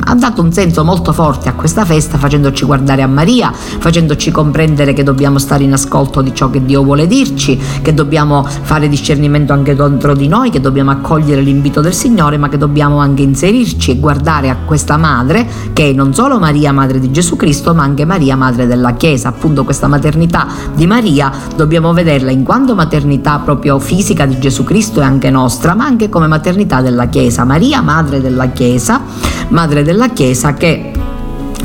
[0.00, 4.92] ha dato un senso molto forte a questa festa facendoci guardare a Maria, facendoci comprendere
[4.92, 9.52] che dobbiamo stare in ascolto di ciò che Dio vuole dirci, che dobbiamo fare discernimento
[9.52, 13.92] anche contro di noi, che dobbiamo accogliere l'invito del Signore, ma che dobbiamo anche inserirci
[13.92, 17.82] e guardare a questa madre che è non solo Maria, madre di Gesù Cristo, ma
[17.82, 19.28] anche Maria, madre della Chiesa.
[19.28, 25.00] Appunto questa maternità di Maria dobbiamo vederla in quanto maternità proprio fisica di Gesù Cristo
[25.00, 27.44] e anche nostra, ma anche come maternità della Chiesa.
[27.44, 29.00] Maria, madre della Chiesa,
[29.48, 30.89] madre della Chiesa che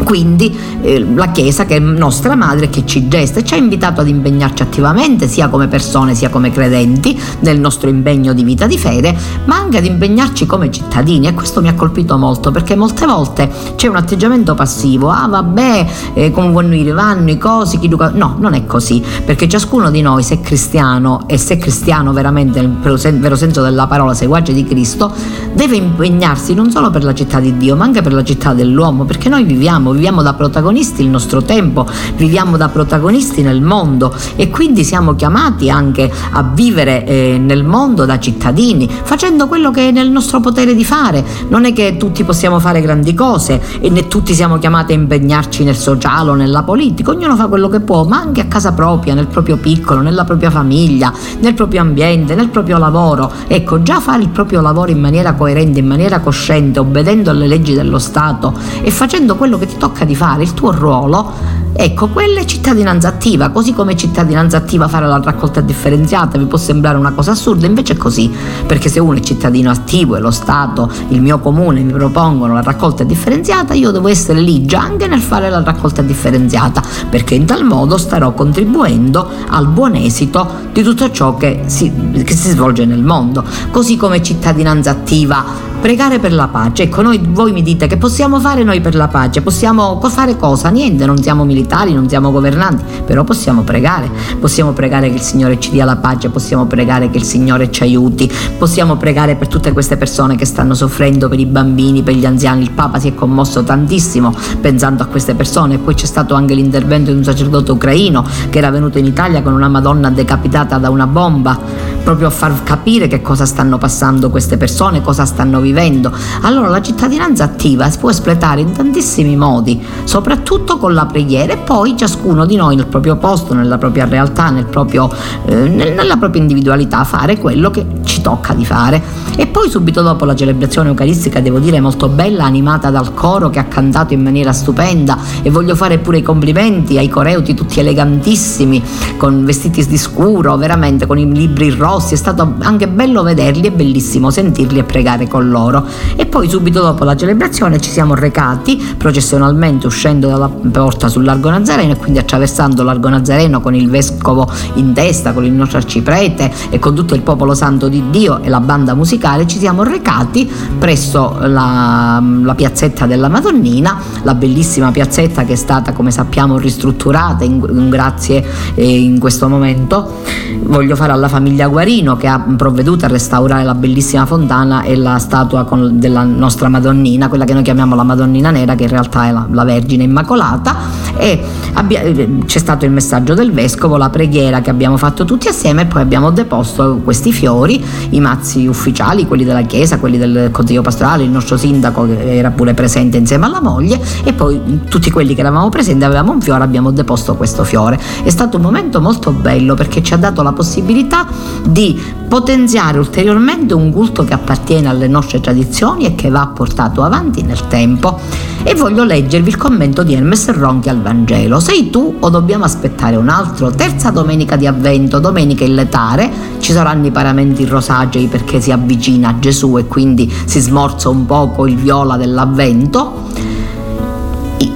[0.03, 4.01] quindi eh, la Chiesa che è nostra madre che ci gesta e ci ha invitato
[4.01, 8.77] ad impegnarci attivamente sia come persone sia come credenti nel nostro impegno di vita di
[8.77, 11.27] fede ma anche ad impegnarci come cittadini.
[11.27, 15.09] E questo mi ha colpito molto perché molte volte c'è un atteggiamento passivo.
[15.09, 18.11] Ah vabbè eh, come vanno vanno i cosi chi duca...
[18.13, 22.13] no non è così perché ciascuno di noi se è cristiano e se è cristiano
[22.13, 25.11] veramente nel vero senso della parola seguace di Cristo
[25.53, 29.05] deve impegnarsi non solo per la città di Dio ma anche per la città dell'uomo
[29.05, 34.13] perché noi viviamo viviamo, viviamo da protagonisti il nostro tempo, viviamo da protagonisti nel mondo
[34.35, 39.89] e quindi siamo chiamati anche a vivere eh, nel mondo da cittadini, facendo quello che
[39.89, 41.23] è nel nostro potere di fare.
[41.49, 45.63] Non è che tutti possiamo fare grandi cose e né tutti siamo chiamati a impegnarci
[45.63, 49.13] nel sociale o nella politica, ognuno fa quello che può, ma anche a casa propria,
[49.13, 53.31] nel proprio piccolo, nella propria famiglia, nel proprio ambiente, nel proprio lavoro.
[53.47, 57.73] Ecco, già fare il proprio lavoro in maniera coerente, in maniera cosciente, obbedendo alle leggi
[57.73, 61.31] dello Stato e facendo quello che ti tocca di fare, il tuo ruolo,
[61.77, 66.57] Ecco, quella è cittadinanza attiva, così come cittadinanza attiva fare la raccolta differenziata, vi può
[66.57, 68.31] sembrare una cosa assurda, invece è così,
[68.65, 72.61] perché se uno è cittadino attivo e lo Stato, il mio comune mi propongono la
[72.61, 77.43] raccolta differenziata, io devo essere lì già anche nel fare la raccolta differenziata, perché in
[77.43, 81.91] tal modo starò contribuendo al buon esito di tutto ciò che si,
[82.23, 86.83] che si svolge nel mondo, così come cittadinanza attiva pregare per la pace.
[86.83, 90.69] Ecco, noi, voi mi dite che possiamo fare noi per la pace, possiamo fare cosa?
[90.69, 94.09] Niente, non siamo militari, non siamo governanti, però possiamo pregare,
[94.39, 97.83] possiamo pregare che il Signore ci dia la pace, possiamo pregare che il Signore ci
[97.83, 102.25] aiuti, possiamo pregare per tutte queste persone che stanno soffrendo, per i bambini, per gli
[102.25, 102.61] anziani.
[102.61, 107.11] Il Papa si è commosso tantissimo pensando a queste persone, poi c'è stato anche l'intervento
[107.11, 111.07] di un sacerdote ucraino che era venuto in Italia con una Madonna decapitata da una
[111.07, 111.57] bomba,
[112.03, 116.11] proprio a far capire che cosa stanno passando queste persone, cosa stanno vivendo.
[116.41, 121.57] Allora la cittadinanza attiva si può espletare in tantissimi modi, soprattutto con la preghiera e
[121.57, 125.09] poi ciascuno di noi nel proprio posto, nella propria realtà, nel proprio,
[125.45, 129.01] eh, nella propria individualità fare quello che ci tocca di fare.
[129.37, 133.59] E poi subito dopo la celebrazione eucaristica, devo dire molto bella, animata dal coro che
[133.59, 135.17] ha cantato in maniera stupenda.
[135.41, 138.83] E voglio fare pure i complimenti ai coreuti tutti elegantissimi,
[139.17, 143.71] con vestiti di scuro, veramente con i libri rossi, è stato anche bello vederli e
[143.71, 145.85] bellissimo sentirli e pregare con loro.
[146.17, 151.44] E poi subito dopo la celebrazione ci siamo recati processionalmente uscendo dalla porta sul Largo
[151.49, 156.51] Nazareno e quindi attraversando Largo Nazareno con il vescovo in testa, con il nostro arciprete
[156.69, 160.49] e con tutto il popolo santo di Dio e la banda musicale ci siamo recati
[160.77, 167.43] presso la, la piazzetta della Madonnina, la bellissima piazzetta che è stata come sappiamo ristrutturata,
[167.43, 170.21] in, in grazie eh, in questo momento.
[170.63, 175.17] Voglio fare alla famiglia Guarino che ha provveduto a restaurare la bellissima fontana e la
[175.17, 179.27] statua con, della nostra Madonnina, quella che noi chiamiamo la Madonnina Nera, che in realtà
[179.27, 180.75] è la, la Vergine Immacolata,
[181.17, 181.34] e
[181.73, 185.83] abbia, eh, c'è stato il messaggio del Vescovo, la preghiera che abbiamo fatto tutti assieme
[185.83, 190.81] e poi abbiamo deposto questi fiori, i mazzi ufficiali, quelli della Chiesa, quelli del Consiglio
[190.81, 195.33] Pastorale, il nostro sindaco che era pure presente insieme alla moglie e poi tutti quelli
[195.33, 197.99] che eravamo presenti avevamo un fiore, abbiamo deposto questo fiore.
[198.23, 201.27] È stato un momento molto bello perché ci ha dato la possibilità
[201.67, 207.41] di potenziare ulteriormente un culto che appartiene alle nostre tradizioni e che va portato avanti
[207.43, 208.19] nel tempo.
[208.63, 211.59] E voglio leggervi il commento di Hermes Ronchi al Vangelo.
[211.59, 213.69] Sei tu o dobbiamo aspettare un altro?
[213.71, 219.29] Terza domenica di avvento, domenica in letare, ci saranno i paramenti rosacei perché si avvicina
[219.29, 223.23] a Gesù e quindi si smorza un poco il viola dell'avvento.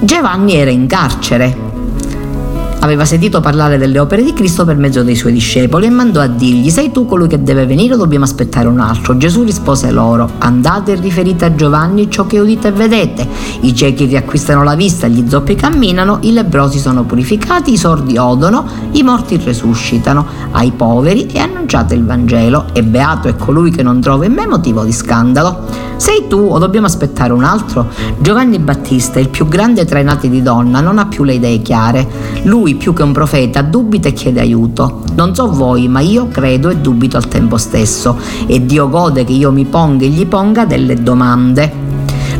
[0.02, 1.69] Giovanni era in carcere
[2.82, 6.26] Aveva sentito parlare delle opere di Cristo per mezzo dei suoi discepoli e mandò a
[6.26, 9.18] dirgli: Sei tu colui che deve venire o dobbiamo aspettare un altro?
[9.18, 13.28] Gesù rispose loro: Andate e riferite a Giovanni ciò che udite e vedete.
[13.60, 18.64] I ciechi riacquistano la vista, gli zoppi camminano, i lebrosi sono purificati, i sordi odono,
[18.92, 20.26] i morti resuscitano.
[20.52, 22.68] Ai poveri e annunciate il Vangelo.
[22.72, 25.88] E beato è colui che non trova in me motivo di scandalo.
[25.96, 27.88] Sei tu o dobbiamo aspettare un altro?
[28.20, 31.60] Giovanni Battista, il più grande tra i nati di donna, non ha più le idee
[31.60, 32.08] chiare.
[32.44, 35.02] Lui lui più che un profeta dubita e chiede aiuto.
[35.14, 39.32] Non so voi, ma io credo e dubito al tempo stesso e Dio gode che
[39.32, 41.88] io mi ponga e gli ponga delle domande.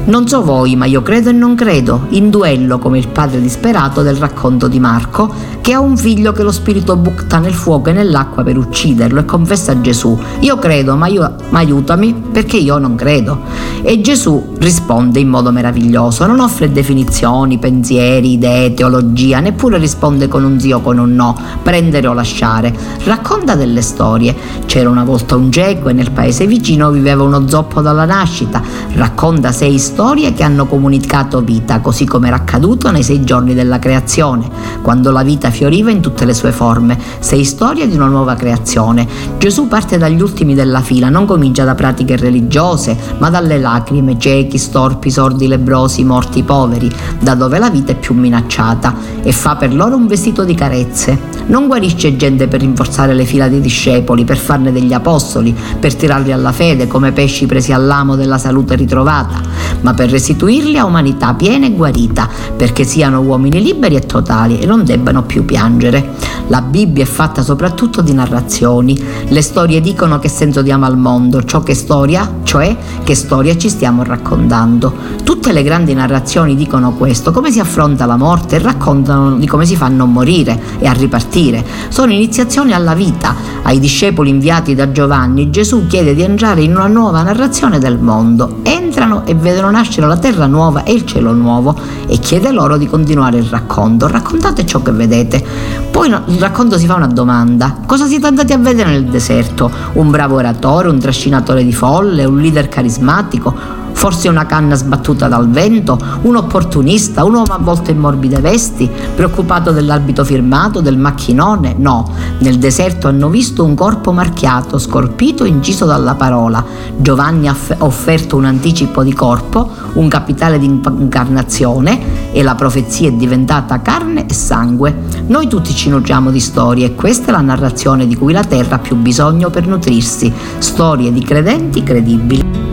[0.05, 4.03] Non so voi, ma io credo e non credo, in duello come il padre disperato
[4.03, 5.33] del racconto di Marco,
[5.71, 9.25] che ha un figlio che lo spirito butta nel fuoco e nell'acqua per ucciderlo e
[9.25, 13.39] confessa a Gesù, io credo, ma, io, ma aiutami perché io non credo.
[13.83, 20.43] E Gesù risponde in modo meraviglioso, non offre definizioni, pensieri, idee, teologia, neppure risponde con
[20.43, 22.75] un sì o con un no, prendere o lasciare.
[23.05, 24.35] Racconta delle storie.
[24.66, 28.61] C'era una volta un geco e nel paese vicino viveva uno zoppo dalla nascita.
[28.95, 33.53] Racconta sei storie storie che hanno comunicato vita, così come era accaduto nei sei giorni
[33.53, 34.49] della creazione,
[34.81, 36.99] quando la vita fioriva in tutte le sue forme.
[37.19, 39.07] Sei storie di una nuova creazione.
[39.37, 44.57] Gesù parte dagli ultimi della fila, non comincia da pratiche religiose, ma dalle lacrime, ciechi,
[44.57, 46.91] storpi, sordi, lebrosi, morti, poveri,
[47.21, 51.19] da dove la vita è più minacciata, e fa per loro un vestito di carezze.
[51.49, 56.33] Non guarisce gente per rinforzare le fila dei discepoli, per farne degli apostoli, per tirarli
[56.33, 59.43] alla fede come pesci presi all'amo della salute ritrovata,
[59.83, 64.65] ma per restituirli a umanità piena e guarita, perché siano uomini liberi e totali e
[64.65, 66.38] non debbano più piangere.
[66.49, 69.01] La Bibbia è fatta soprattutto di narrazioni.
[69.28, 73.68] Le storie dicono che senso diamo al mondo, ciò che storia, cioè che storia ci
[73.68, 74.93] stiamo raccontando.
[75.22, 79.64] Tutte le grandi narrazioni dicono questo, come si affronta la morte e raccontano di come
[79.64, 81.64] si fa a non morire e a ripartire.
[81.88, 83.34] Sono iniziazioni alla vita.
[83.62, 88.59] Ai discepoli inviati da Giovanni Gesù chiede di entrare in una nuova narrazione del mondo.
[89.01, 91.75] Entrano e vedono nascere la terra nuova e il cielo nuovo
[92.07, 94.07] e chiede loro di continuare il racconto.
[94.07, 95.43] Raccontate ciò che vedete.
[95.91, 97.79] Poi il racconto si fa una domanda.
[97.87, 99.71] Cosa siete andati a vedere nel deserto?
[99.95, 103.80] Un bravo oratore, un trascinatore di folle, un leader carismatico?
[104.01, 109.73] Forse una canna sbattuta dal vento, un opportunista, un uomo avvolto in morbide vesti, preoccupato
[109.73, 111.75] dell'abito firmato, del macchinone?
[111.77, 116.65] No, nel deserto hanno visto un corpo marchiato, scorpito, inciso dalla parola.
[116.97, 123.13] Giovanni ha offerto un anticipo di corpo, un capitale di incarnazione e la profezia è
[123.13, 124.97] diventata carne e sangue.
[125.27, 128.77] Noi tutti ci nutriamo di storie e questa è la narrazione di cui la terra
[128.77, 132.70] ha più bisogno per nutrirsi, storie di credenti credibili.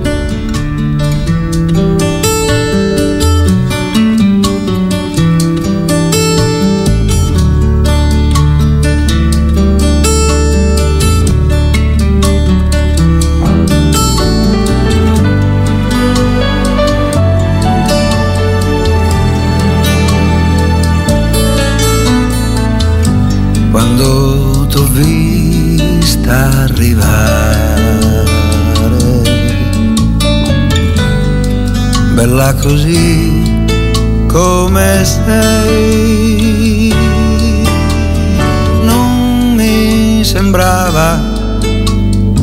[40.38, 41.20] Sembrava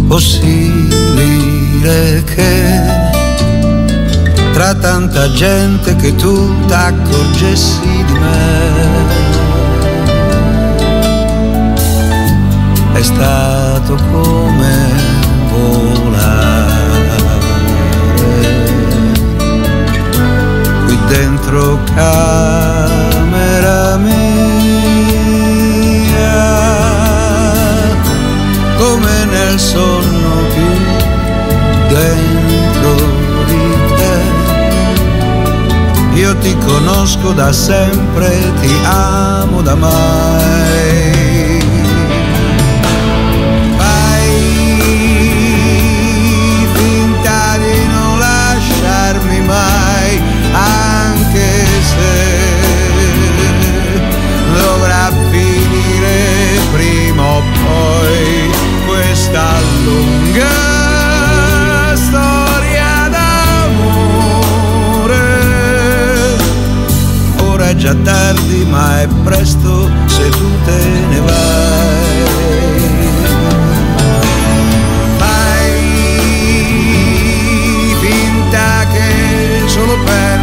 [0.08, 0.74] possibile
[2.24, 2.82] che
[4.52, 8.82] tra tanta gente che tu t'accorgessi di me.
[12.94, 14.90] È stato come
[15.52, 16.72] volare
[21.06, 24.33] dentro camera mia,
[29.54, 30.72] nel sonno più
[31.88, 32.94] dentro
[33.46, 33.62] di
[33.94, 34.16] te.
[36.18, 40.93] Io ti conosco da sempre, ti amo da mai.
[67.84, 70.80] Già tardi ma è presto se tu te
[71.10, 72.22] ne vai.
[75.18, 75.80] Fai
[78.00, 80.33] finta che solo per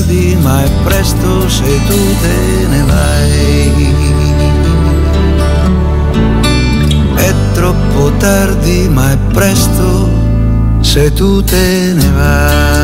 [0.00, 3.94] tardi, ma è presto se tu te ne vai.
[7.14, 10.08] È troppo tardi, ma è presto
[10.80, 12.79] se tu te ne vai.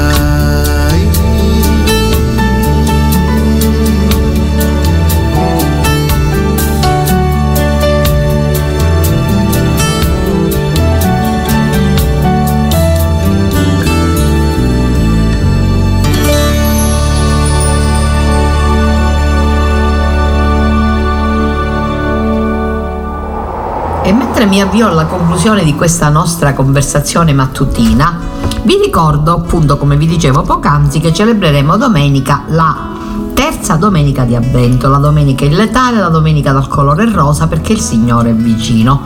[24.46, 28.18] Mi avvio alla conclusione di questa nostra conversazione mattutina,
[28.62, 32.94] vi ricordo appunto, come vi dicevo poc'anzi, che celebreremo domenica la
[33.34, 38.30] terza domenica di avvento, la domenica illetale, la domenica dal colore rosa perché il Signore
[38.30, 39.00] è vicino.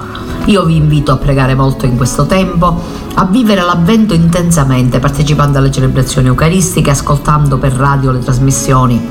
[0.47, 2.78] Io vi invito a pregare molto in questo tempo,
[3.14, 9.09] a vivere l'avvento intensamente, partecipando alle celebrazioni eucaristiche, ascoltando per radio le trasmissioni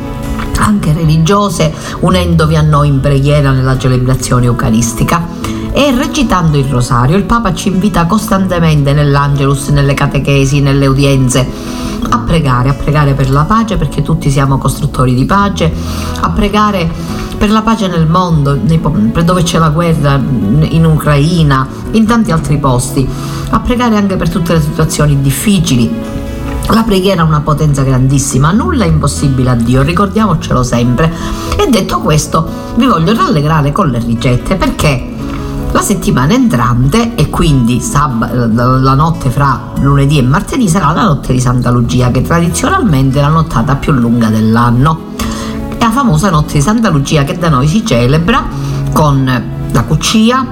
[0.60, 5.29] anche religiose, unendovi a noi in preghiera nella celebrazione eucaristica
[5.72, 7.18] e recitando il rosario.
[7.18, 11.48] Il Papa ci invita costantemente nell'Angelus, nelle catechesi, nelle udienze
[12.10, 15.72] a pregare, a pregare per la pace perché tutti siamo costruttori di pace,
[16.20, 16.90] a pregare
[17.38, 23.08] per la pace nel mondo, dove c'è la guerra, in Ucraina, in tanti altri posti,
[23.50, 25.90] a pregare anche per tutte le situazioni difficili.
[26.72, 31.12] La preghiera ha una potenza grandissima, nulla è impossibile a Dio, ricordiamocelo sempre.
[31.58, 35.09] E detto questo, vi voglio rallegrare con le ricette perché
[35.72, 41.34] la settimana entrante e quindi sab- la notte fra lunedì e martedì sarà la notte
[41.34, 45.08] di Santa Lucia che tradizionalmente è la nottata più lunga dell'anno.
[45.78, 48.44] È la famosa notte di Santa Lucia che da noi si celebra
[48.92, 49.24] con
[49.72, 50.46] la cucia,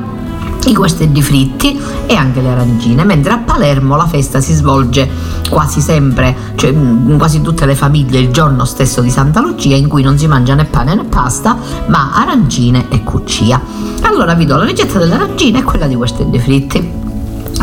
[0.66, 5.10] i guastelli fritti e anche le arancine, mentre a Palermo la festa si svolge
[5.50, 9.88] quasi sempre, cioè in quasi tutte le famiglie il giorno stesso di Santa Lucia in
[9.88, 13.62] cui non si mangia né pane né pasta, ma arancine e cuccia.
[14.02, 16.92] Allora vi do la ricetta delle arancine e quella di guastelli fritti.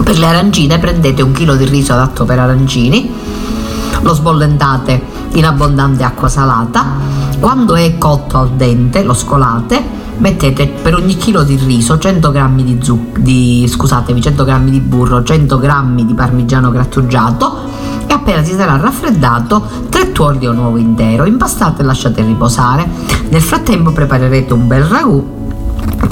[0.03, 3.13] Per le arancine prendete un chilo di riso adatto per arancini,
[4.01, 5.03] lo sbollentate
[5.35, 6.85] in abbondante acqua salata,
[7.39, 12.63] quando è cotto al dente lo scolate mettete per ogni chilo di riso 100 g
[12.63, 17.63] di, zuc- di, scusatevi, 100 g di burro, 100 g di parmigiano grattugiato
[18.07, 22.89] e appena si sarà raffreddato 3 tuorli di uovo intero, impastate e lasciate riposare.
[23.29, 25.44] Nel frattempo preparerete un bel ragù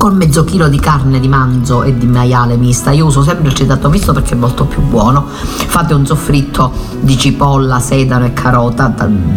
[0.03, 2.91] con mezzo chilo di carne di manzo e di maiale mista.
[2.91, 5.25] Io uso sempre il cetato misto perché è molto più buono.
[5.29, 8.93] Fate un soffritto di cipolla, sedano e carota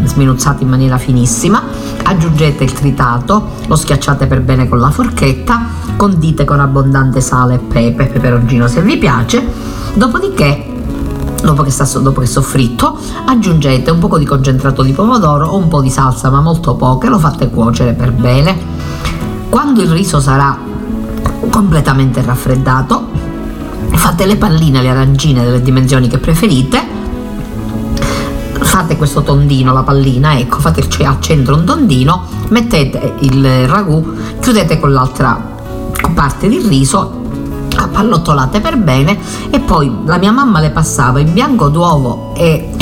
[0.05, 1.61] sminuzzati in maniera finissima.
[2.01, 7.59] Aggiungete il tritato, lo schiacciate per bene con la forchetta, condite con abbondante sale e
[7.59, 9.47] pepe, peperoncino se vi piace.
[9.93, 10.72] Dopodiché
[11.43, 15.68] Dopo che, sta, dopo che soffritto aggiungete un po' di concentrato di pomodoro o un
[15.68, 18.74] po' di salsa ma molto poche, lo fate cuocere per bene
[19.56, 20.60] quando il riso sarà
[21.49, 23.08] completamente raffreddato,
[23.93, 26.86] fate le palline, le arancine delle dimensioni che preferite,
[28.60, 34.18] fate questo tondino, la pallina, ecco, fate cioè al centro un tondino, mettete il ragù,
[34.41, 35.41] chiudete con l'altra
[36.14, 37.24] parte del riso
[37.78, 39.18] appallottolate per bene
[39.51, 42.76] e poi la mia mamma le passava in bianco d'uovo e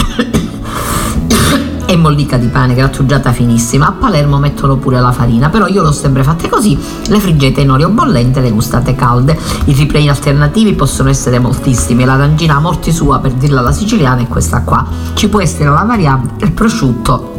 [1.93, 3.87] e mollica di pane grattugiata finissima.
[3.87, 6.77] A Palermo mettono pure la farina, però io l'ho sempre fatte così,
[7.07, 9.37] le friggete in olio bollente, le gustate calde.
[9.65, 14.27] I replay alternativi possono essere moltissimi, l'arancina a morti sua per dirla alla siciliana è
[14.27, 14.85] questa qua.
[15.13, 17.31] Ci può essere la variante, il prosciutto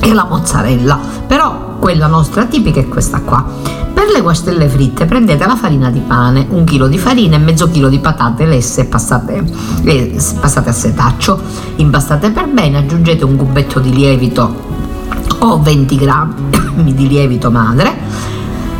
[0.00, 3.83] e la mozzarella, però quella nostra tipica è questa qua.
[4.04, 7.70] Per le guastelle fritte prendete la farina di pane, un chilo di farina e mezzo
[7.70, 9.42] chilo di patate lesse passate,
[9.82, 11.40] eh, passate a setaccio.
[11.76, 14.54] Impastate per bene, aggiungete un cubetto di lievito
[15.38, 17.96] o 20 grammi di lievito madre.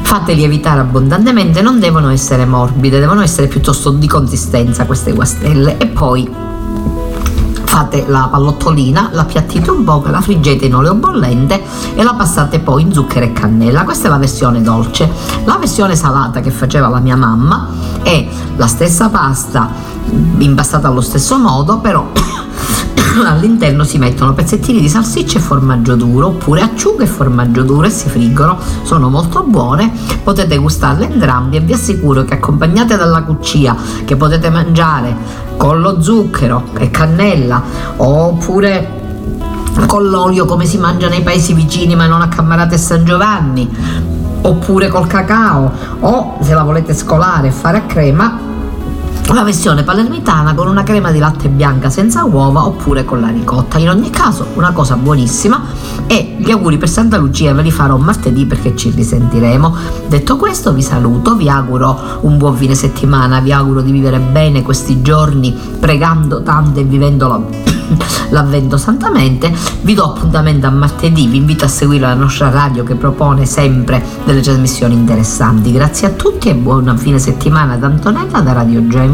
[0.02, 5.86] Fate lievitare abbondantemente, non devono essere morbide, devono essere piuttosto di consistenza queste guastelle e
[5.86, 6.28] poi
[7.74, 11.60] fate la pallottolina, la piattite un po', la friggete in olio bollente
[11.96, 13.82] e la passate poi in zucchero e cannella.
[13.82, 15.10] Questa è la versione dolce.
[15.42, 17.66] La versione salata che faceva la mia mamma
[18.04, 19.68] è la stessa pasta
[20.38, 22.12] impastata allo stesso modo, però
[23.26, 27.90] all'interno si mettono pezzettini di salsiccia e formaggio duro oppure acciughe e formaggio duro e
[27.90, 33.76] si friggono sono molto buone potete gustarle entrambi e vi assicuro che accompagnate dalla cuccia
[34.04, 37.62] che potete mangiare con lo zucchero e cannella
[37.96, 39.02] oppure
[39.86, 43.68] con l'olio come si mangia nei paesi vicini ma non a Cammarate e San Giovanni
[44.42, 48.52] oppure col cacao o se la volete scolare e fare a crema
[49.32, 53.78] la versione palermitana con una crema di latte bianca senza uova oppure con la ricotta.
[53.78, 55.62] In ogni caso, una cosa buonissima
[56.06, 59.76] e gli auguri per Santa Lucia ve li farò martedì perché ci risentiremo.
[60.08, 64.62] Detto questo, vi saluto, vi auguro un buon fine settimana, vi auguro di vivere bene
[64.62, 67.74] questi giorni pregando tanto e vivendo la
[68.30, 69.52] l'avvento santamente.
[69.82, 74.02] Vi do appuntamento a martedì, vi invito a seguire la nostra radio che propone sempre
[74.24, 75.72] delle trasmissioni interessanti.
[75.72, 79.13] Grazie a tutti e buona fine settimana da Antonella da Radio Gemini.